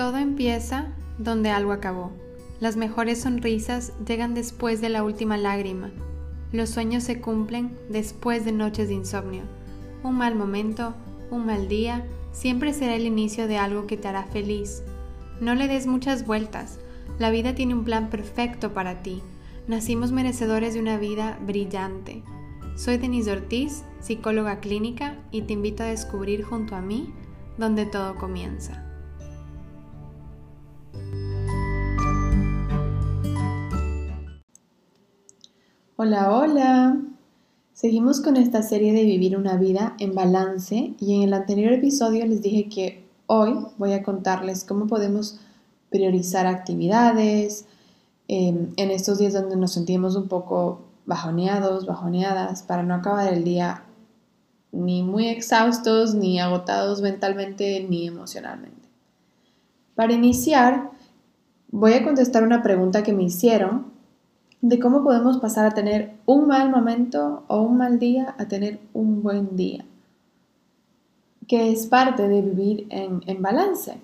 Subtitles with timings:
[0.00, 0.86] Todo empieza
[1.18, 2.10] donde algo acabó.
[2.58, 5.90] Las mejores sonrisas llegan después de la última lágrima.
[6.52, 9.42] Los sueños se cumplen después de noches de insomnio.
[10.02, 10.94] Un mal momento,
[11.30, 14.82] un mal día, siempre será el inicio de algo que te hará feliz.
[15.38, 16.78] No le des muchas vueltas.
[17.18, 19.20] La vida tiene un plan perfecto para ti.
[19.68, 22.22] Nacimos merecedores de una vida brillante.
[22.74, 27.12] Soy Denise Ortiz, psicóloga clínica, y te invito a descubrir junto a mí
[27.58, 28.89] donde todo comienza.
[36.02, 36.98] Hola, hola.
[37.74, 42.24] Seguimos con esta serie de vivir una vida en balance y en el anterior episodio
[42.24, 45.40] les dije que hoy voy a contarles cómo podemos
[45.90, 47.66] priorizar actividades
[48.28, 53.44] em, en estos días donde nos sentimos un poco bajoneados, bajoneadas, para no acabar el
[53.44, 53.84] día
[54.72, 58.88] ni muy exhaustos, ni agotados mentalmente, ni emocionalmente.
[59.94, 60.92] Para iniciar,
[61.70, 63.89] voy a contestar una pregunta que me hicieron
[64.62, 68.80] de cómo podemos pasar a tener un mal momento o un mal día a tener
[68.92, 69.84] un buen día,
[71.46, 73.98] que es parte de vivir en, en balance.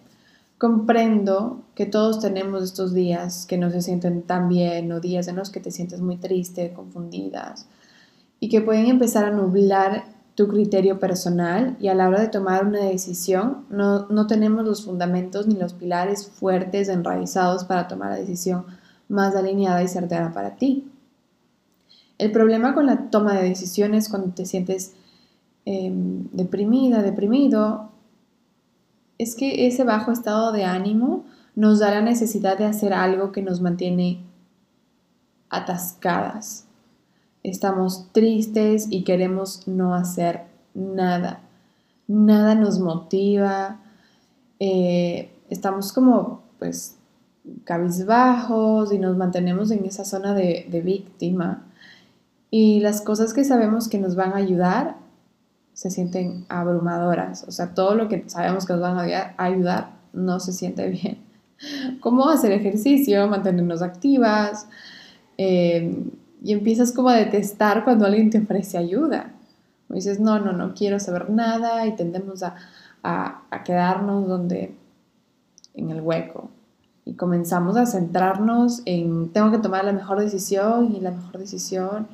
[0.59, 5.37] Comprendo que todos tenemos estos días que no se sienten tan bien o días en
[5.37, 7.67] los que te sientes muy triste, confundidas
[8.41, 12.67] y que pueden empezar a nublar tu criterio personal y a la hora de tomar
[12.67, 18.19] una decisión no, no tenemos los fundamentos ni los pilares fuertes enraizados para tomar la
[18.19, 18.67] decisión
[19.09, 20.91] más alineada y certera para ti.
[22.19, 24.95] El problema con la toma de decisiones cuando te sientes
[25.65, 27.91] em, deprimida, deprimido,
[29.19, 33.43] es que ese bajo estado de ánimo nos da la necesidad de hacer algo que
[33.43, 34.21] nos mantiene
[35.49, 36.67] atascadas.
[37.43, 40.43] Estamos tristes y queremos no hacer
[40.75, 41.41] nada.
[42.09, 43.81] Nada nos motiva.
[44.59, 46.97] Eh, estamos como pues
[47.65, 51.65] cabizbajos y nos mantenemos en esa zona de, víctima.
[52.51, 54.97] Y las cosas que sabemos que nos van a ayudar
[55.73, 57.45] se sienten abrumadoras.
[57.47, 61.19] O sea, todo lo que sabemos que nos van a ayudar no se siente bien.
[62.01, 64.69] Cómo hacer ejercicio, mantenernos activas.
[65.39, 66.05] Eh,
[66.43, 69.33] y empiezas como a detestar cuando alguien te ofrece ayuda.
[69.89, 72.55] O dices, no, no, no quiero saber nada y tendemos a,
[73.03, 74.75] a quedarnos donde,
[75.75, 76.51] en el hueco
[77.07, 82.09] y comenzamos a centrarnos en tengo que tomar la mejor decisión y la mejor decisión.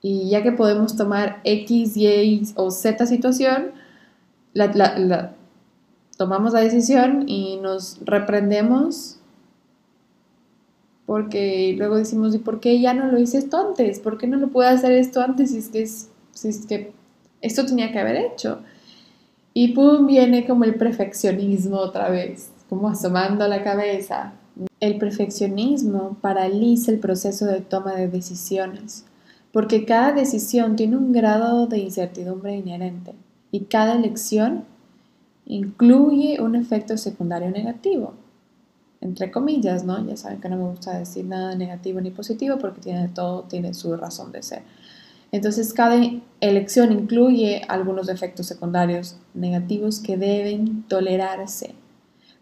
[0.00, 3.72] Y ya que podemos tomar X, Y o Z situación,
[4.54, 5.32] la,
[6.16, 9.18] tomamos la decisión y nos reprendemos
[11.04, 13.98] porque luego decimos, ¿y por qué ya no lo hice esto antes?
[13.98, 16.92] ¿Por qué no lo pude hacer esto antes si es que, si es que
[17.40, 18.60] esto tenía que haber hecho?
[19.52, 24.34] Y pum, viene como el perfeccionismo otra vez como asomando la cabeza.
[24.80, 29.04] El perfeccionismo paraliza el proceso de toma de decisiones,
[29.52, 33.14] porque cada decisión tiene un grado de incertidumbre inherente
[33.50, 34.64] y cada elección
[35.46, 38.14] incluye un efecto secundario negativo.
[39.00, 40.04] Entre comillas, ¿no?
[40.06, 43.72] Ya saben que no me gusta decir nada negativo ni positivo porque tiene todo, tiene
[43.74, 44.62] su razón de ser.
[45.32, 46.00] Entonces, cada
[46.40, 51.74] elección incluye algunos efectos secundarios negativos que deben tolerarse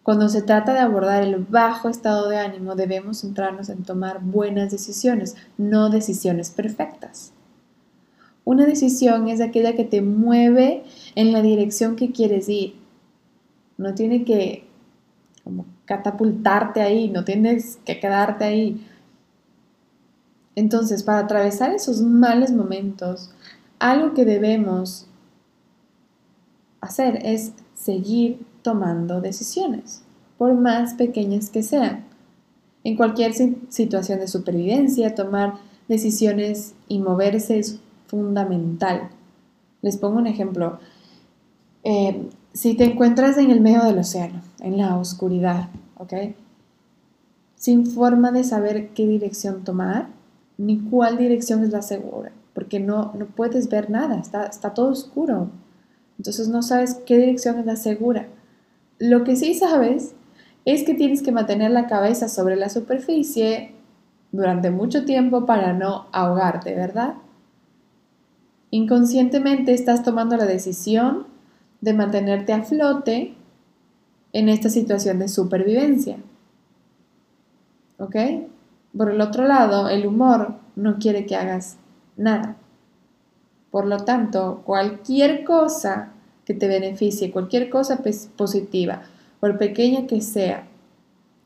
[0.05, 4.71] cuando se trata de abordar el bajo estado de ánimo, debemos centrarnos en tomar buenas
[4.71, 7.33] decisiones, no decisiones perfectas.
[8.45, 12.75] Una decisión es aquella que te mueve en la dirección que quieres ir.
[13.79, 14.67] No tiene que
[15.43, 18.87] como catapultarte ahí, no tienes que quedarte ahí.
[20.55, 23.33] Entonces, para atravesar esos malos momentos,
[23.79, 25.07] algo que debemos
[26.83, 30.01] hacer es seguir tomando decisiones,
[30.39, 32.07] por más pequeñas que sean.
[32.83, 33.35] En cualquier
[33.69, 35.55] situación de supervivencia, tomar
[35.87, 39.11] decisiones y moverse es fundamental.
[39.83, 40.79] Les pongo un ejemplo.
[41.85, 45.69] Eh, si te encuentras en el medio del océano, en la oscuridad,
[45.99, 46.15] ¿ok?
[47.57, 50.09] Sin forma de saber qué dirección tomar,
[50.57, 54.89] ni cuál dirección es la segura, porque no, no puedes ver nada, está, está todo
[54.89, 55.51] oscuro.
[56.17, 58.29] Entonces no sabes qué dirección es la segura.
[59.05, 60.15] Lo que sí sabes
[60.65, 63.75] es que tienes que mantener la cabeza sobre la superficie
[64.33, 67.17] durante mucho tiempo para no ahogarte, ¿verdad?
[68.71, 71.27] Inconscientemente estás tomando la decisión
[71.83, 73.35] de mantenerte a flote
[74.33, 76.17] en esta situación de supervivencia.
[77.99, 78.17] ¿Ok?
[78.97, 81.77] Por el otro lado, el humor no quiere que hagas
[82.17, 82.57] nada.
[83.71, 86.14] Por lo tanto, cualquier cosa
[86.45, 88.03] que te beneficie, cualquier cosa
[88.37, 89.03] positiva,
[89.41, 90.67] por pequeña que sea,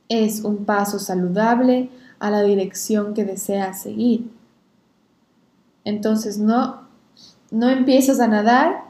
[0.08, 4.30] es un paso saludable a la dirección que deseas seguir.
[5.84, 6.82] Entonces no,
[7.50, 8.84] no empiezas a nadar,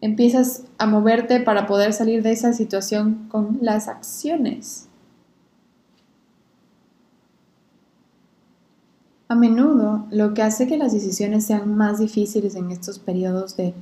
[0.00, 4.88] empiezas a moverte para poder salir de esa situación con las acciones.
[9.28, 13.74] A menudo, lo que hace que las decisiones sean más difíciles en estos periodos de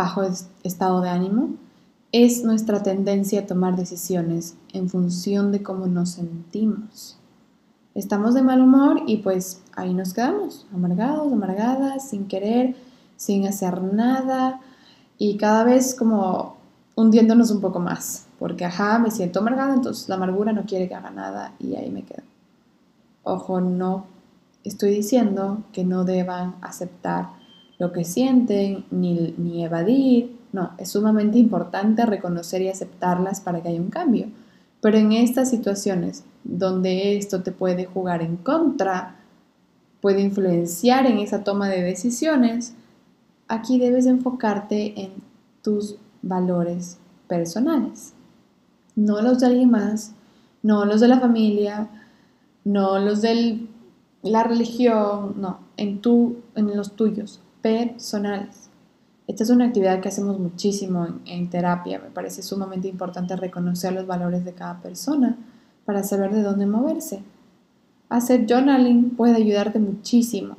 [0.00, 0.22] bajo
[0.62, 1.50] estado de ánimo
[2.10, 7.18] es nuestra tendencia a tomar decisiones en función de cómo nos sentimos.
[7.94, 12.76] Estamos de mal humor y pues ahí nos quedamos, amargados, amargadas, sin querer,
[13.16, 14.62] sin hacer nada
[15.18, 16.56] y cada vez como
[16.96, 20.94] hundiéndonos un poco más, porque ajá, me siento amargada, entonces la amargura no quiere que
[20.94, 22.22] haga nada y ahí me quedo.
[23.22, 24.06] Ojo, no
[24.64, 27.39] estoy diciendo que no deban aceptar
[27.80, 33.70] lo que sienten ni, ni evadir, no, es sumamente importante reconocer y aceptarlas para que
[33.70, 34.26] haya un cambio.
[34.82, 39.16] Pero en estas situaciones donde esto te puede jugar en contra,
[40.02, 42.74] puede influenciar en esa toma de decisiones,
[43.48, 45.12] aquí debes enfocarte en
[45.62, 46.98] tus valores
[47.28, 48.12] personales,
[48.94, 50.12] no los de alguien más,
[50.62, 51.88] no los de la familia,
[52.64, 53.66] no los de
[54.22, 58.70] la religión, no, en, tu, en los tuyos, personales.
[59.26, 62.00] Esta es una actividad que hacemos muchísimo en, terapia.
[62.00, 65.36] Me parece sumamente importante reconocer los valores de cada persona
[65.84, 67.22] para saber de dónde moverse.
[68.08, 70.56] Hacer journaling puede ayudarte muchísimo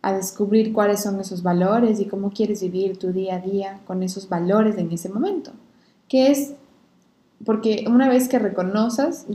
[0.00, 4.02] a descubrir cuáles son esos valores y cómo quieres vivir tu día a día con
[4.02, 5.52] esos valores en ese momento.
[6.08, 6.54] Que es
[7.44, 9.26] porque una vez que reconozcas,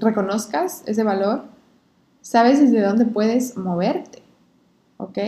[0.85, 1.43] ese valor,
[2.21, 4.23] sabes desde dónde puedes moverte.
[4.97, 5.19] ¿Ok?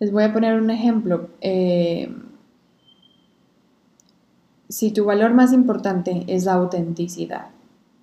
[0.00, 1.28] Les voy a poner un ejemplo.
[1.40, 2.14] Eh,
[4.68, 7.46] si tu valor más importante es la autenticidad,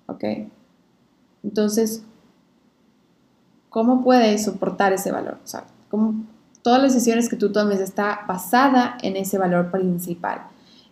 [0.06, 0.24] ¿ok?
[1.42, 2.02] Entonces,
[3.70, 5.38] ¿cómo puedes soportar ese valor?
[5.44, 5.64] O sea,
[6.62, 10.42] todas las decisiones que tú tomes está basada en ese valor principal.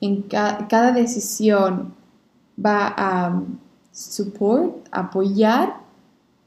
[0.00, 1.95] En cada decisión
[2.65, 3.43] va a
[3.91, 5.79] support, apoyar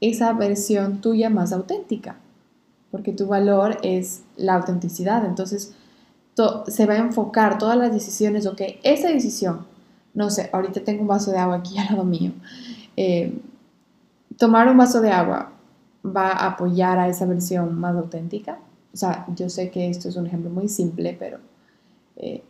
[0.00, 2.16] esa versión tuya más auténtica
[2.90, 5.24] porque tu valor es la autenticidad.
[5.24, 5.74] Entonces,
[6.68, 9.66] se va a enfocar todas las decisiones, ok, esa decisión,
[10.14, 12.32] no sé, ahorita tengo un vaso de agua aquí al lado mío.
[12.96, 13.40] Eh,
[14.36, 15.52] tomar un vaso de agua
[16.04, 18.58] va a apoyar a esa versión más auténtica.
[18.92, 21.38] O sea, yo sé que esto es un ejemplo muy simple, pero
[22.16, 22.42] eh,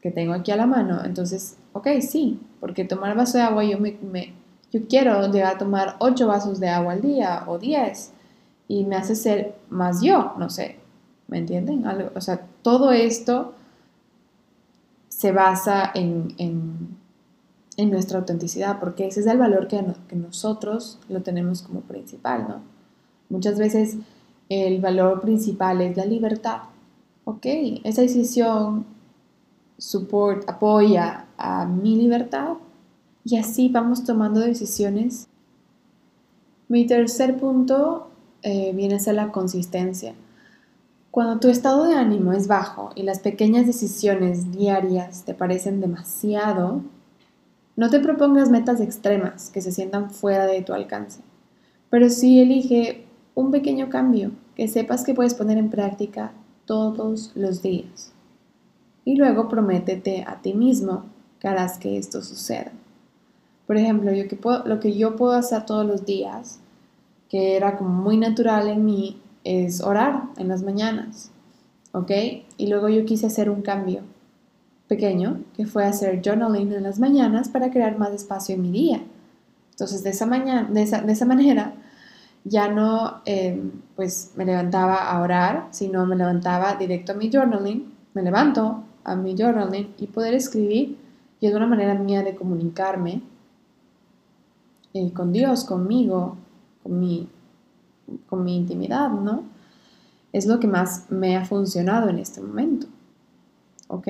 [0.00, 1.04] que tengo aquí a la mano.
[1.04, 3.96] Entonces, ok, sí, porque tomar vaso de agua, yo, me,
[4.72, 8.12] yo quiero llegar a tomar 8 vasos de agua al día o 10
[8.68, 10.76] y me hace ser más yo, no sé,
[11.28, 11.84] ¿me entienden?
[12.14, 13.54] o sea, todo esto
[15.08, 16.96] se basa en, en,
[17.90, 22.60] nuestra autenticidad, porque ese es el valor que, que nosotros lo tenemos como principal, ¿no?
[23.28, 23.96] Muchas veces
[24.48, 26.60] el valor principal es la libertad.
[27.24, 27.46] Ok,
[27.84, 28.86] esa decisión
[29.78, 32.54] support, apoya a mi libertad
[33.24, 35.28] y así vamos tomando decisiones.
[36.68, 38.08] Mi tercer punto
[38.48, 40.14] eh, viene a ser la consistencia.
[41.10, 46.80] Cuando tu estado de ánimo es bajo y las pequeñas decisiones diarias te parecen demasiado,
[47.74, 51.22] no te propongas metas extremas que se sientan fuera de tu alcance,
[51.90, 56.30] pero sí elige un pequeño cambio que sepas que puedes poner en práctica
[56.66, 58.12] todos los días.
[59.04, 61.06] Y luego prométete a ti mismo
[61.40, 62.70] que harás que esto suceda.
[63.66, 64.12] Por ejemplo,
[64.66, 66.60] lo que yo puedo hacer todos los días
[67.28, 71.30] que era como muy natural en mí es orar en las mañanas,
[71.92, 72.10] ¿ok?
[72.56, 74.02] Y luego yo quise hacer un cambio
[74.88, 79.02] pequeño, que fue hacer journaling en las mañanas para crear más espacio en mi día.
[79.70, 81.74] Entonces, de esa, mañana, de esa, manera,
[82.44, 87.92] ya no em, pues me levantaba a orar, sino me levantaba directo a mi journaling,
[88.14, 90.96] me levanto a mi journaling y poder escribir,
[91.40, 93.22] y es una manera mía de comunicarme
[94.94, 96.38] eh, con Dios, conmigo,
[96.86, 97.28] con mi,
[98.28, 99.42] con mi intimidad, ¿no?
[100.32, 102.86] Es lo que más me ha funcionado en este momento,
[103.88, 104.06] ¿ok?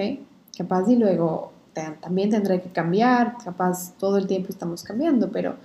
[0.57, 1.53] Capaz y luego
[2.01, 5.57] también tendré que cambiar, capaz todo el tiempo estamos cambiando, pero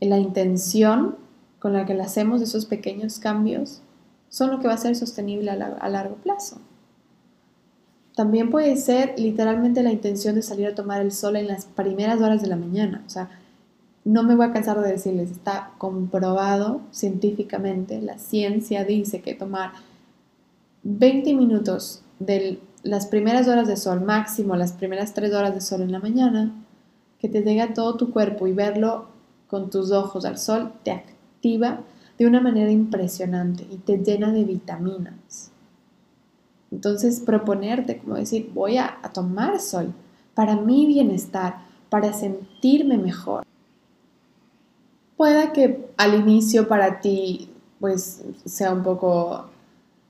[0.00, 1.16] la intención
[1.58, 3.80] con la que le hacemos esos pequeños cambios
[4.28, 6.58] son lo que va a ser sostenible a, a largo plazo.
[8.14, 12.20] También puede ser literalmente la intención de salir a tomar el sol en las primeras
[12.20, 13.02] horas de la mañana.
[13.06, 13.28] O sea,
[14.04, 19.72] no me voy a cansar de decirles, está comprobado científicamente, la ciencia dice que tomar
[20.82, 25.80] 20 minutos de las primeras horas de sol, máximo las primeras 3 horas de sol
[25.80, 26.52] en la mañana,
[27.18, 29.08] que te llegue a todo tu cuerpo y verlo
[29.46, 31.80] con tus ojos al sol te activa
[32.18, 35.50] de una manera impresionante y te llena de vitaminas.
[36.70, 39.94] Entonces proponerte, como decir, voy a, a tomar sol
[40.34, 41.58] para mi bienestar,
[41.88, 43.44] para sentirme mejor.
[45.16, 49.50] Pueda que al inicio para ti pues sea un poco,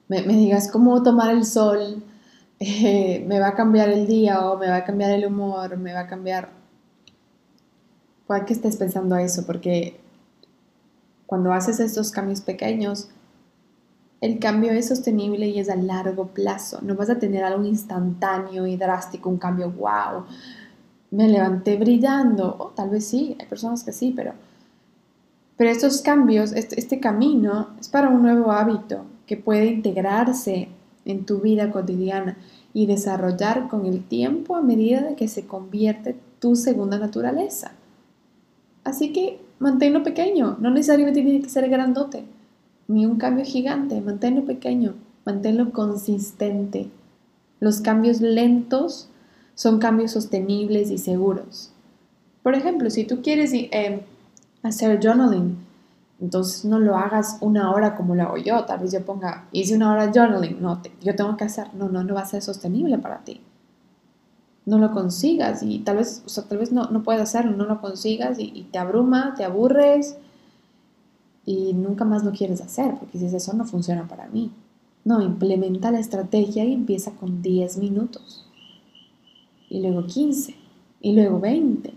[0.07, 2.05] me, digas cómo tomar el sol,
[2.61, 5.93] eh, me va a cambiar el día o me va a cambiar el humor, me
[5.93, 6.51] va a cambiar...
[8.27, 10.01] Puede que estés pensando eso porque
[11.27, 13.09] cuando haces estos cambios pequeños,
[14.21, 16.79] el cambio es sostenible y es a largo plazo.
[16.81, 20.25] No vas a tener algo instantáneo y drástico, un cambio, wow,
[21.11, 22.57] me levanté brillando.
[22.59, 24.33] O tal vez sí, hay personas que sí, pero,
[25.57, 30.69] pero estos cambios, este, camino es para un nuevo hábito que puede integrarse
[31.05, 32.37] en tu vida cotidiana
[32.73, 37.73] y desarrollar con el tiempo a medida de que se convierte tu segunda naturaleza.
[38.83, 42.25] Así que manténlo pequeño, no necesariamente tiene que ser grandote
[42.89, 44.95] ni un cambio gigante, manténlo pequeño,
[45.25, 46.91] manténlo consistente.
[47.61, 49.09] Los cambios lentos
[49.55, 51.73] son cambios sostenibles y seguros.
[52.43, 54.03] Por ejemplo, si tú quieres eh,
[54.69, 55.57] hacer journaling,
[56.21, 58.65] entonces no lo hagas una hora como lo hago yo.
[58.65, 62.05] Tal vez yo ponga, hice una hora journaling, no, yo tengo que hacer, no, no,
[62.05, 63.41] no va a ser sostenible para ti.
[64.67, 67.67] No lo consigas y tal vez, o sea, tal vez no, no puedes hacerlo, no
[67.67, 70.17] lo consigas y, y te abruma, te aburres
[71.45, 74.51] y nunca más lo quieres hacer, porque si eso no funciona para mí.
[75.05, 78.47] No, implementa la estrategia y empieza con 10 minutos.
[79.69, 80.55] Y luego 15.
[81.03, 81.93] Y luego 20.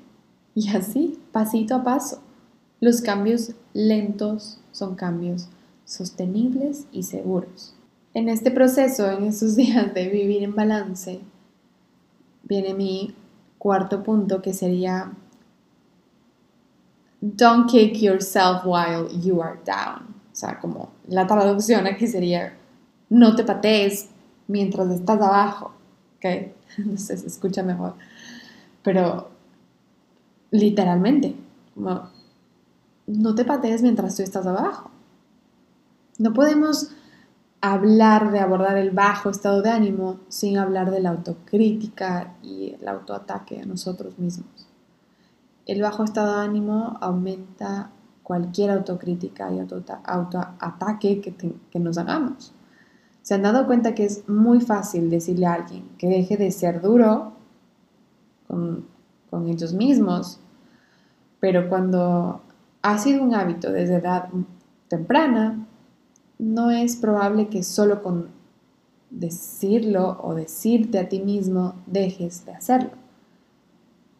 [0.55, 2.19] Y así, pasito a paso.
[2.79, 5.49] Los cambios lentos son cambios
[5.85, 7.73] sostenibles y seguros.
[8.13, 11.19] En este proceso, en estos días de vivir en balance,
[12.43, 13.15] viene mi
[13.57, 15.11] cuarto punto que sería
[17.21, 20.15] don't kick yourself while you are down.
[20.31, 22.55] O sea, como la traducción aquí sería,
[23.09, 24.09] no te patees
[24.47, 25.71] mientras estás abajo.
[26.17, 26.53] ¿Ok?
[26.85, 27.95] No sé, se escucha mejor.
[28.83, 29.31] Pero
[30.51, 31.33] literalmente,
[31.73, 32.09] como,
[33.07, 34.91] no te patees mientras tú estás abajo.
[36.19, 36.91] No podemos
[37.61, 42.87] hablar de abordar el bajo estado de ánimo sin hablar de la autocrítica y el
[42.87, 44.67] autoataque a nosotros mismos.
[45.65, 47.91] El bajo estado de ánimo aumenta
[48.23, 52.53] cualquier autocrítica y autoataque que, nos hagamos.
[53.21, 56.81] ¿Se han dado cuenta que es muy fácil decirle a alguien que deje de ser
[56.81, 57.33] duro
[58.47, 60.39] con ellos mismos?
[61.39, 62.41] Pero cuando
[62.91, 64.29] ha sido un hábito desde edad
[64.87, 65.67] temprana,
[66.39, 68.29] no es probable que solo con
[69.09, 72.91] decirlo o decirte a ti mismo dejes de hacerlo,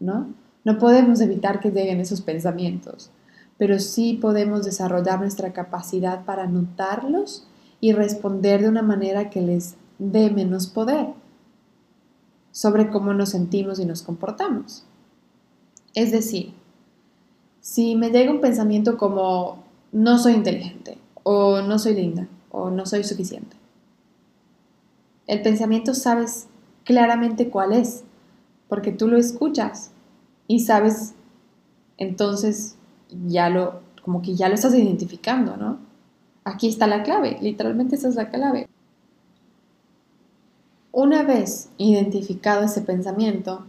[0.02, 0.34] ¿no?
[0.66, 3.10] No podemos evitar que lleguen esos pensamientos,
[3.58, 7.48] pero sí podemos desarrollar nuestra capacidad para notarlos
[7.80, 11.14] y responder de una manera que les dé menos poder
[12.52, 14.84] sobre cómo nos sentimos y nos comportamos.
[15.94, 16.54] Es decir,
[17.68, 22.86] si me llega un pensamiento como no soy inteligente, o no soy linda, o no
[22.86, 23.58] soy suficiente,
[25.28, 26.48] el pensamiento sabes
[26.86, 28.06] claramente cuál es,
[28.70, 29.92] porque tú lo escuchas
[30.48, 31.14] y sabes,
[31.98, 32.78] entonces
[33.28, 35.78] ya lo, como que ya lo estás identificando, ¿no?
[36.46, 38.70] Aquí está la clave, literalmente esa es la clave.
[40.94, 43.66] Una vez identificado ese pensamiento,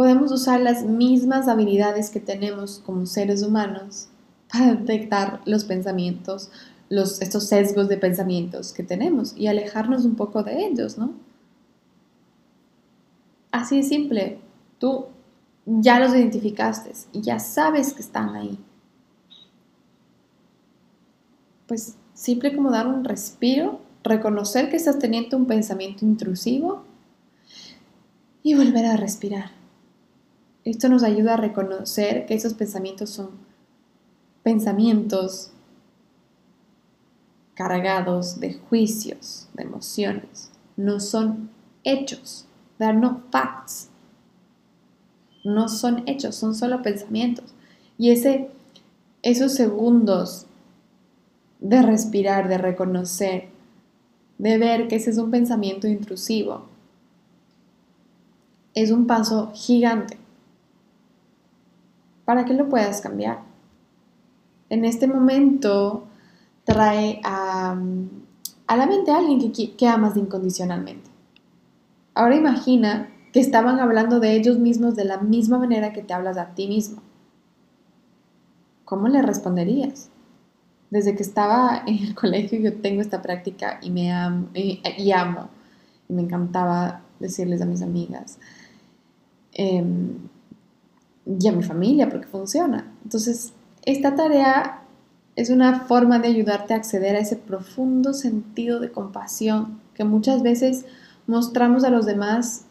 [0.00, 4.08] podemos usar las mismas habilidades que tenemos como seres humanos
[4.50, 6.50] para detectar los pensamientos,
[6.88, 11.12] los, estos sesgos de pensamientos que tenemos y alejarnos un poco de ellos, ¿no?
[13.52, 14.38] Así de simple.
[14.78, 15.04] Tú
[15.66, 18.58] ya los identificaste y ya sabes que están ahí.
[21.66, 26.84] Pues simple como dar un respiro, reconocer que estás teniendo un pensamiento intrusivo
[28.42, 29.59] y volver a respirar.
[30.64, 33.30] Esto nos ayuda a reconocer que esos pensamientos son
[34.42, 35.52] pensamientos
[37.54, 41.50] cargados de juicios, de emociones, no son
[41.84, 42.46] hechos,
[42.78, 43.88] they are not facts.
[45.42, 47.54] No son hechos, son solo pensamientos.
[47.96, 48.50] Y ese,
[49.22, 50.46] esos segundos
[51.60, 53.48] de respirar, de reconocer,
[54.36, 56.66] de ver que ese es un pensamiento intrusivo,
[58.74, 60.19] es un paso gigante
[62.30, 63.40] para que lo puedas cambiar.
[64.68, 66.04] En este momento
[66.62, 67.76] trae a,
[68.68, 71.10] a la mente a alguien que, que amas incondicionalmente.
[72.14, 76.38] Ahora imagina que estaban hablando de ellos mismos de la misma manera que te hablas
[76.38, 77.02] a ti mismo.
[78.84, 80.08] ¿Cómo le responderías?
[80.88, 84.80] Desde que estaba en el colegio yo tengo esta práctica y me amo, y,
[86.06, 88.38] me encantaba decirles a mis amigas
[89.52, 90.14] em,
[91.38, 92.92] y a mi familia porque funciona.
[93.04, 93.52] Entonces,
[93.84, 94.82] esta tarea
[95.36, 100.42] es una forma de ayudarte a acceder a ese profundo sentido de compasión que muchas
[100.42, 100.86] veces
[101.26, 102.64] mostramos a los demás,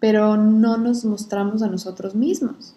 [0.00, 2.74] pero no nos mostramos a nosotros mismos.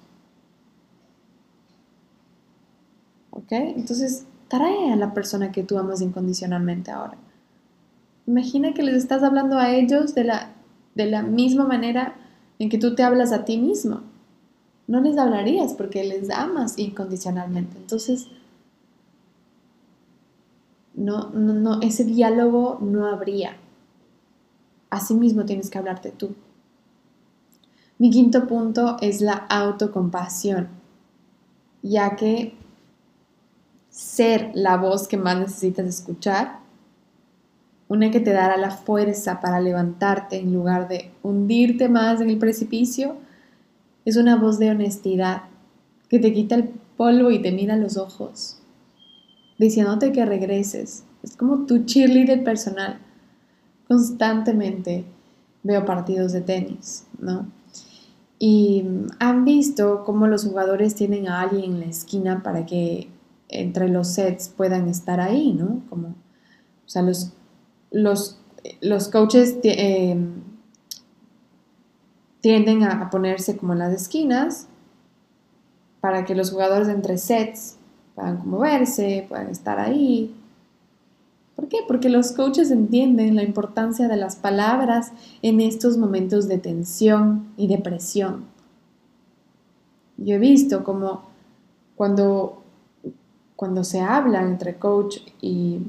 [3.32, 3.52] ¿Ok?
[3.52, 7.18] Entonces, trae a la persona que tú amas incondicionalmente ahora.
[8.28, 10.52] Imagina que les estás hablando a ellos de la,
[10.94, 12.16] de la misma manera
[12.60, 14.02] en que tú te hablas a ti mismo.
[14.90, 17.78] No les hablarías porque les amas incondicionalmente.
[17.78, 18.26] Entonces,
[20.96, 23.56] no, no, no, ese diálogo no habría.
[24.90, 26.34] Así mismo tienes que hablarte tú.
[28.00, 30.70] Mi quinto punto es la autocompasión,
[31.84, 32.56] ya que
[33.92, 36.62] ser la voz que más necesitas escuchar,
[37.88, 42.40] una que te dará la fuerza para levantarte en lugar de hundirte más en el
[42.40, 43.29] precipicio,
[44.10, 45.44] es una voz de honestidad
[46.10, 48.60] que te quita el polvo y te mira los ojos,
[49.58, 51.04] diciéndote que regreses.
[51.24, 53.00] Es como tu cheerleader personal.
[53.88, 55.06] Constantemente
[55.64, 57.48] veo partidos de tenis, ¿no?
[58.40, 58.86] Y
[59.20, 63.10] han visto cómo los jugadores tienen a alguien en la esquina para que
[63.50, 65.82] entre los sets puedan estar ahí, ¿no?
[65.90, 67.34] Como, o sea, los,
[67.92, 68.40] los,
[68.82, 70.18] los coaches eh,
[72.42, 74.68] tienden a ponerse como en las esquinas
[76.02, 77.78] para que los jugadores entre sets
[78.16, 80.36] puedan como verse, puedan estar ahí.
[81.56, 81.80] ¿Por qué?
[81.88, 87.68] Porque los coaches entienden la importancia de las palabras en estos momentos de tensión y
[87.68, 88.46] de presión.
[90.18, 91.24] Yo he visto como
[91.96, 92.60] cuando
[93.60, 95.82] cuando se habla entre coach y,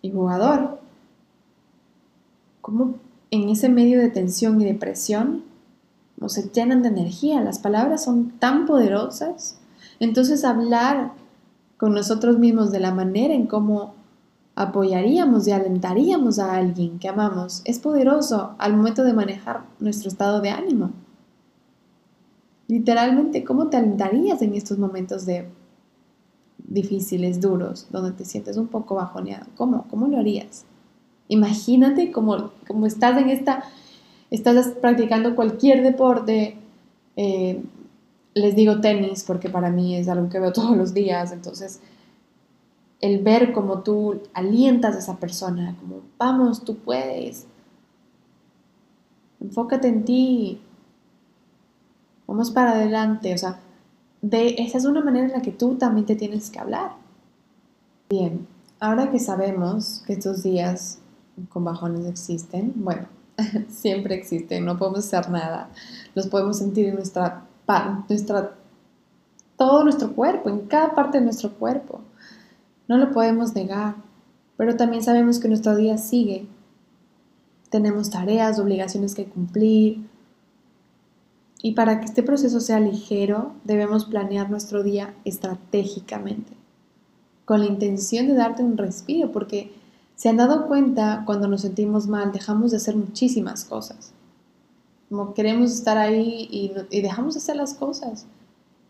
[0.00, 0.78] jugador,
[2.60, 2.94] como
[3.32, 5.42] en ese medio de tensión y de presión
[6.16, 9.58] no se llenan de energía, las palabras son tan poderosas.
[9.98, 11.14] Entonces hablar
[11.78, 13.94] con nosotros mismos de la manera en cómo
[14.54, 20.40] apoyaríamos y alentaríamos a alguien que amamos es poderoso al momento de manejar nuestro estado
[20.40, 20.92] de ánimo.
[22.68, 25.48] Literalmente, ¿cómo te alentarías en estos momentos de
[26.72, 29.46] difíciles, duros, donde te sientes un poco bajoneado.
[29.56, 29.86] ¿Cómo?
[29.88, 30.64] ¿Cómo lo harías?
[31.32, 33.64] Imagínate como, como estás en esta,
[34.30, 36.58] estás practicando cualquier deporte,
[37.16, 37.62] eh,
[38.34, 41.80] les digo tenis porque para mí es algo que veo todos los días, entonces
[43.00, 47.46] el ver como tú alientas a esa persona, como vamos, tú puedes,
[49.40, 50.60] enfócate en ti,
[52.26, 53.58] vamos para adelante, o sea,
[54.30, 56.92] esa es una manera en la que tú también te tienes que hablar.
[58.10, 58.46] Bien,
[58.78, 60.98] ahora que sabemos que estos días
[61.48, 63.06] con bajones existen, bueno,
[63.68, 65.70] siempre existen, no podemos hacer nada,
[66.14, 67.44] los podemos sentir en nuestra,
[68.08, 68.54] nuestra,
[69.56, 72.00] todo nuestro cuerpo, en cada parte de nuestro cuerpo.
[72.88, 73.94] No lo podemos negar,
[74.56, 76.46] pero también sabemos que nuestro día sigue.
[77.70, 80.04] Tenemos tareas, obligaciones que cumplir,
[81.62, 86.52] y para que este proceso sea ligero, debemos planear nuestro día estratégicamente,
[87.44, 89.72] con la intención de darte un respiro, porque
[90.22, 94.12] se han dado cuenta, cuando nos sentimos mal, dejamos de hacer muchísimas cosas.
[95.08, 98.26] Como queremos estar ahí y, dejamos de hacer las cosas.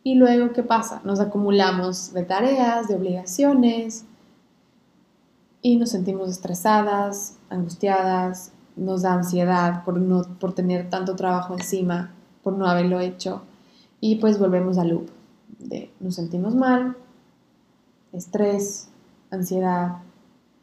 [0.04, 1.00] Y luego, ¿qué pasa?
[1.04, 4.04] Nos acumulamos de tareas, de obligaciones,
[5.62, 12.12] y nos sentimos estresadas, angustiadas, nos da ansiedad por, no, por tener tanto trabajo encima
[12.42, 13.40] por no haberlo hecho.
[14.02, 15.08] Y pues volvemos al loop
[15.58, 16.94] de nos sentimos mal,
[18.12, 18.90] estrés,
[19.30, 20.02] ansiedad,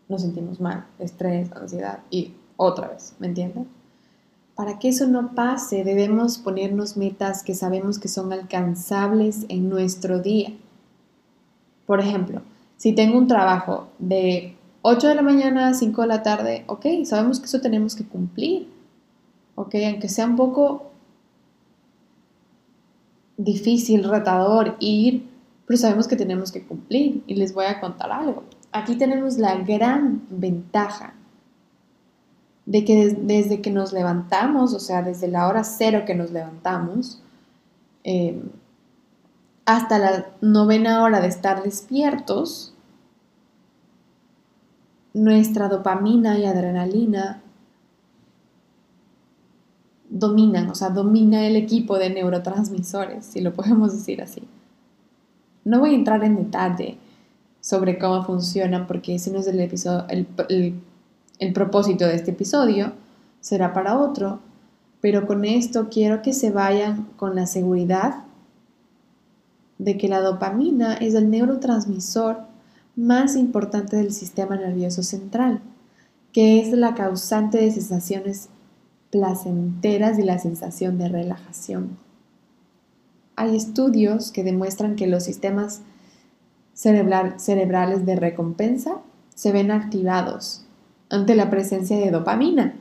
[0.10, 3.68] nos sentimos mal, estrés, ansiedad y otra vez, ¿me entienden?
[4.56, 10.20] Para que eso no pase, debemos ponernos metas que sabemos que son alcanzables en nuestro
[10.20, 10.52] día.
[11.86, 12.42] Por ejemplo,
[12.76, 16.86] si tengo un trabajo de 8 de la mañana a 5 de la tarde, ok,
[17.06, 18.68] sabemos que eso tenemos que cumplir.
[19.56, 20.92] Ok, aunque sea un poco
[23.38, 25.30] difícil, retador ir,
[25.66, 28.44] pero sabemos que tenemos que cumplir y les voy a contar algo.
[28.72, 31.14] Aquí tenemos la gran ventaja
[32.66, 37.22] de que desde que nos levantamos, o sea, desde la hora cero que nos levantamos,
[38.04, 38.42] eh,
[39.66, 42.76] hasta la novena hora de estar despiertos,
[45.14, 47.42] nuestra dopamina y adrenalina
[50.10, 54.48] dominan, o sea, domina el equipo de neurotransmisores, si lo podemos decir así.
[55.66, 56.98] No voy a entrar en detalle
[57.70, 62.94] sobre cómo funcionan porque ese no es el, episodio, el propósito de este episodio,
[63.42, 64.40] será para otro,
[65.02, 68.24] pero con esto quiero que se vayan con la seguridad
[69.78, 72.40] de que la dopamina es el neurotransmisor
[72.96, 75.62] más importante del sistema nervioso central,
[76.34, 78.50] que es la causante de sensaciones
[79.12, 82.00] placenteras y la sensación de relajación.
[83.36, 85.84] Hay estudios que demuestran que los sistemas
[86.80, 89.02] cerebrales de recompensa
[89.36, 90.64] se ven activados
[91.10, 92.76] ante la presencia de dopamina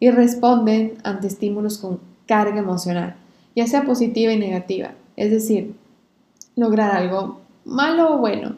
[0.00, 3.14] y responden ante estímulos con carga emocional,
[3.54, 5.76] ya sea positiva y negativa, es decir,
[6.56, 8.56] lograr algo malo o bueno.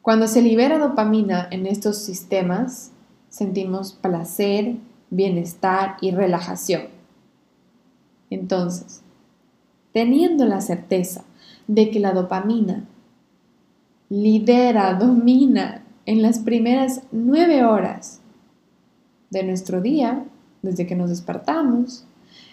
[0.00, 2.92] Cuando se libera dopamina en estos sistemas,
[3.28, 4.76] sentimos placer,
[5.10, 6.84] bienestar y relajación.
[8.30, 9.02] Entonces,
[9.92, 11.24] teniendo la certeza
[11.66, 12.84] de que la dopamina
[14.08, 18.20] lidera, domina en las primeras nueve horas
[19.30, 20.24] de nuestro día,
[20.62, 22.04] desde que nos despertamos,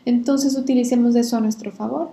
[0.05, 2.09] entonces utilicemos eso a nuestro favor.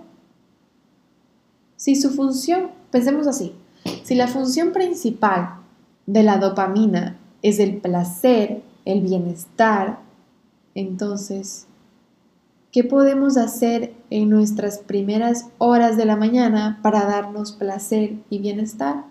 [1.75, 3.53] Si su función, pensemos así,
[4.03, 5.55] si la función principal
[6.05, 9.99] de la dopamina es el placer, el bienestar,
[10.75, 11.67] entonces,
[12.71, 19.10] ¿qué podemos hacer en nuestras primeras horas de la mañana para darnos placer y bienestar?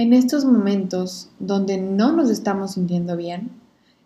[0.00, 3.50] En estos momentos donde no nos estamos sintiendo bien,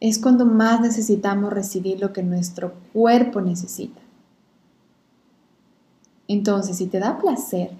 [0.01, 4.01] es cuando más necesitamos recibir lo que nuestro cuerpo necesita.
[6.27, 7.71] Entonces, si te da placer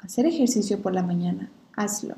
[0.00, 2.16] hacer ejercicio por la mañana, hazlo.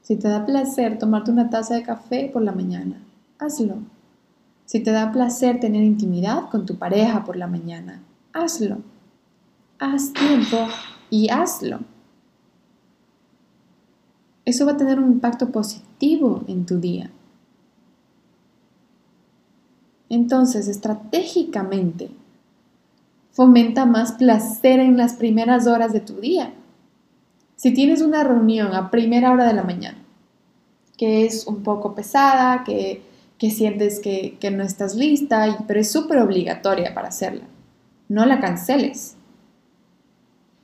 [0.00, 3.02] Si te da placer tomarte una taza de café por la mañana,
[3.38, 3.76] hazlo.
[4.64, 8.78] Si te da placer tener intimidad con tu pareja por la mañana, hazlo.
[9.78, 10.56] Haz tiempo
[11.10, 11.80] y hazlo
[14.44, 17.10] eso va a tener un impacto positivo en tu día.
[20.10, 22.10] Entonces, estratégicamente,
[23.32, 26.52] fomenta más placer en las primeras horas de tu día.
[27.56, 29.98] Si tienes una reunión a primera hora de la mañana,
[30.98, 33.02] que es un poco pesada, que,
[33.50, 37.44] sientes que, que, no estás lista, pero es súper obligatoria para hacerla,
[38.08, 39.16] no la canceles.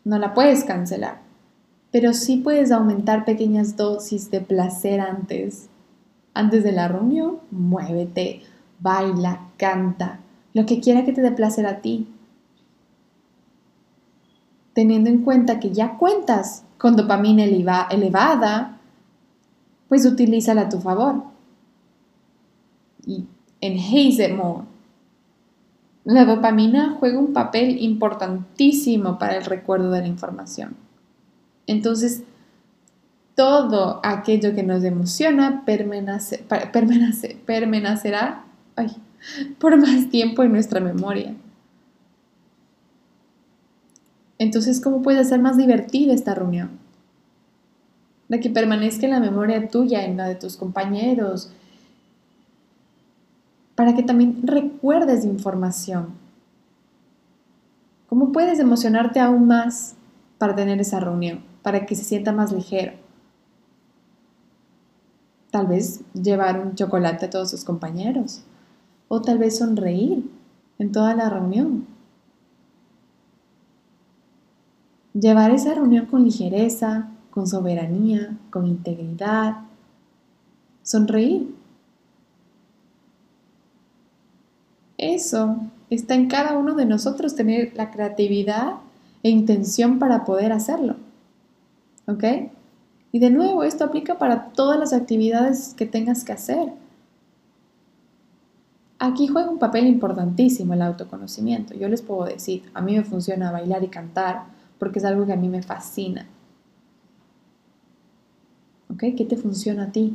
[0.02, 1.29] No la puedes cancelar
[1.90, 5.68] pero sí puedes aumentar pequeñas dosis de placer antes.
[6.34, 8.42] Antes de la reunión, muévete,
[8.78, 10.20] baila, canta,
[10.54, 12.08] lo que quiera que te dé placer a ti.
[14.72, 18.78] Teniendo en cuenta que ya cuentas con dopamina elevada,
[19.88, 21.24] pues utilízala a tu favor.
[23.04, 23.26] Y
[23.60, 24.64] enhance it more.
[26.04, 30.76] La dopamina juega un papel importantísimo para el recuerdo de la información.
[31.70, 32.24] Entonces,
[33.36, 36.44] todo aquello que nos emociona permanecerá
[39.60, 41.36] por más tiempo en nuestra memoria.
[44.38, 46.70] Entonces, ¿cómo puede ser más divertida esta reunión?
[48.28, 51.52] De que permanezca en la memoria tuya, en la de tus compañeros,
[53.76, 56.08] para que también recuerdes información.
[58.08, 59.94] ¿Cómo puedes emocionarte aún más
[60.36, 61.48] para tener esa reunión?
[61.62, 62.92] Para que se sienta más ligero.
[65.50, 68.42] Tal vez llevar un chocolate a todos sus compañeros
[69.08, 70.30] o tal vez sonreír
[70.78, 71.86] en toda la reunión.
[75.12, 79.62] Llevar esa reunión con ligereza, con soberanía, con integridad.
[80.82, 81.52] Sonreír.
[84.96, 85.56] Eso
[85.88, 88.74] está en cada uno de nosotros tener la creatividad
[89.22, 90.96] e intención para poder hacerlo.
[92.10, 92.24] ¿Ok?
[93.12, 96.72] Y de nuevo, esto aplica para todas las actividades que tengas que hacer.
[98.98, 101.74] Aquí juega un papel importantísimo el autoconocimiento.
[101.74, 104.44] Yo les puedo decir, a mí me funciona bailar y cantar
[104.78, 106.26] porque es algo que a mí me fascina.
[108.92, 109.04] ¿Ok?
[109.16, 110.14] ¿Qué te funciona a ti?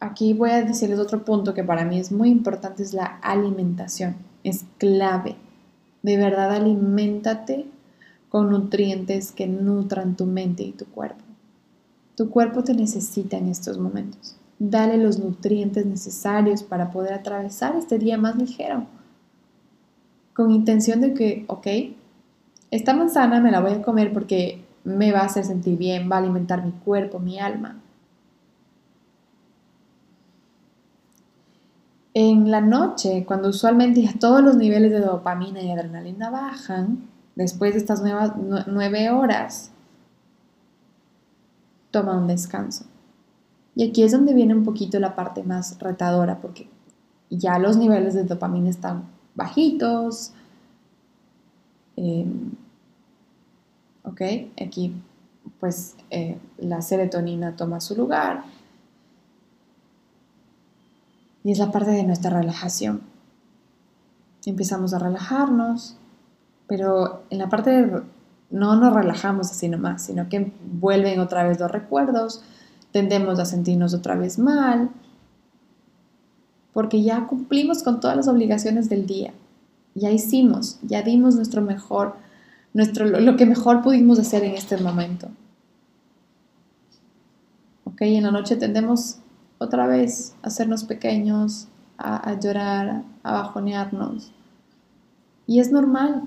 [0.00, 4.16] Aquí voy a decirles otro punto que para mí es muy importante, es la alimentación.
[4.44, 5.36] Es clave.
[6.04, 7.64] De verdad, aliméntate
[8.28, 11.24] con nutrientes que nutran tu mente y tu cuerpo.
[12.14, 14.36] Tu cuerpo te necesita en estos momentos.
[14.58, 18.86] Dale los nutrientes necesarios para poder atravesar este día más ligero.
[20.34, 21.68] Con intención de que, ok,
[22.70, 26.16] esta manzana me la voy a comer porque me va a hacer sentir bien, va
[26.16, 27.80] a alimentar mi cuerpo, mi alma.
[32.14, 37.80] En la noche, cuando usualmente todos los niveles de dopamina y adrenalina bajan, después de
[37.80, 38.02] estas
[38.66, 39.72] nueve horas,
[41.90, 42.84] toma un descanso.
[43.74, 46.68] Y aquí es donde viene un poquito la parte más retadora, porque
[47.30, 50.32] ya los niveles de dopamina están bajitos.
[51.96, 52.52] Em,
[54.04, 54.22] ok,
[54.62, 54.94] aquí
[55.58, 58.44] pues eh, la serotonina toma su lugar
[61.44, 63.02] y es la parte de nuestra relajación.
[64.46, 65.96] Empezamos a relajarnos,
[66.66, 68.02] pero en la parte de
[68.50, 72.42] no nos relajamos así nomás, sino que vuelven otra vez los recuerdos,
[72.92, 74.90] tendemos a sentirnos otra vez mal,
[76.72, 79.32] porque ya cumplimos con todas las obligaciones del día,
[79.94, 82.16] ya hicimos, ya dimos nuestro mejor,
[82.72, 85.28] nuestro, lo que mejor pudimos hacer en este momento.
[87.84, 89.18] Ok, en la noche tendemos
[89.64, 94.32] otra vez hacernos pequeños, a, llorar, a bajonearnos.
[95.46, 96.22] Y es normal,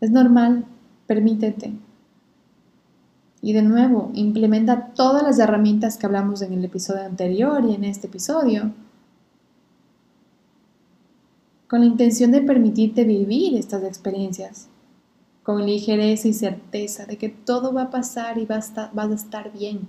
[0.00, 0.64] es normal,
[1.06, 1.74] permítete.
[3.40, 7.84] Y de nuevo, implementa todas las herramientas que hablamos en el episodio anterior y en
[7.84, 8.72] este episodio,
[11.66, 14.68] con la intención de permitirte vivir estas experiencias,
[15.42, 19.52] con ligereza y certeza de que todo va a pasar y a vas a estar
[19.52, 19.80] bien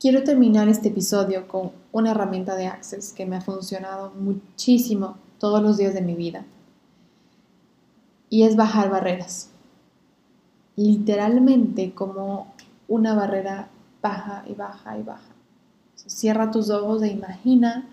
[0.00, 5.60] Quiero terminar este episodio con una herramienta de Access que me ha funcionado muchísimo todos
[5.60, 6.44] los días de mi vida.
[8.30, 9.50] Y es bajar barreras.
[10.76, 12.54] Literalmente como
[12.86, 15.34] una barrera baja y baja y baja.
[15.96, 17.88] Cierra tus ojos e imagina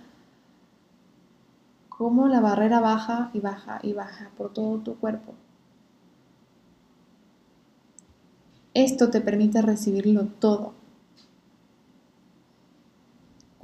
[1.89, 5.33] cómo la barrera baja y baja y baja por todo tu cuerpo.
[8.75, 10.84] Esto te permite recibirlo todo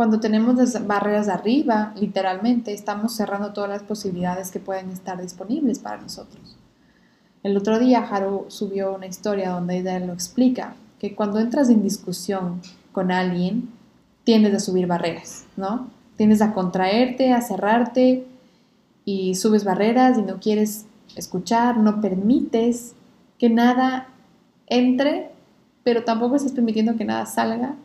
[0.01, 0.55] cuando tenemos
[0.87, 6.57] barreras arriba, literalmente, estamos cerrando todas las posibilidades que pueden estar disponibles para nosotros.
[7.43, 11.83] El otro día Haru subió una historia donde ella lo explica, que cuando entras en
[11.83, 13.69] discusión con alguien,
[14.23, 15.91] tiendes a subir barreras, ¿no?
[16.17, 18.25] Tiendes a contraerte, a cerrarte
[19.05, 22.95] y subes barreras y no quieres escuchar, no permites
[23.37, 24.07] que nada
[24.65, 25.29] entre,
[25.83, 27.75] pero tampoco estás permitiendo que nada salga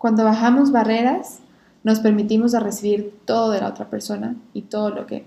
[0.00, 1.40] cuando bajamos barreras,
[1.84, 5.26] nos permitimos recibir todo de la otra persona y todo lo que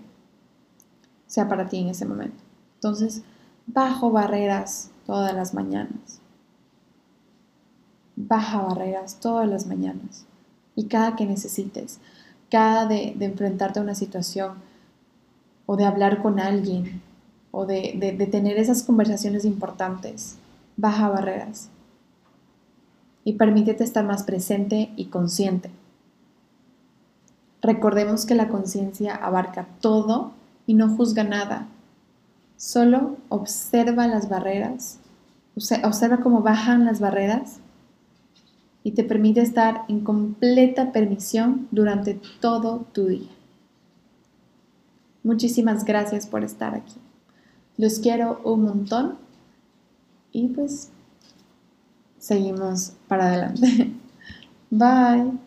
[1.27, 2.43] sea para ti en ese momento.
[2.73, 3.21] Entonces,
[3.67, 6.21] bajo barreras todas las mañanas.
[8.15, 10.25] Baja barreras todas las mañanas.
[10.75, 11.99] Y cada que necesites,
[12.49, 14.53] cada de, enfrentarte a una situación
[15.67, 17.03] o de hablar con alguien
[17.51, 20.37] o de, de tener esas conversaciones importantes,
[20.77, 21.69] baja barreras
[23.23, 25.71] y permítete estar más presente y consciente.
[27.61, 30.33] Recordemos que la conciencia abarca todo
[30.67, 31.67] y no juzga nada.
[32.57, 34.99] Solo observa las barreras,
[35.83, 37.59] observa cómo bajan las barreras
[38.83, 43.29] y te permite estar en completa permisión durante todo tu día.
[45.23, 46.95] Muchísimas gracias por estar aquí.
[47.77, 49.17] Los quiero un montón
[50.33, 50.91] y pues
[52.23, 53.91] seguimos para adelante.
[54.71, 55.42] Bye.